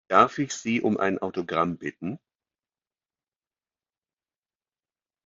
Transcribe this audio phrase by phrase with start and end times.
[0.09, 2.17] Darf ich Sie um ein Autogramm bitten?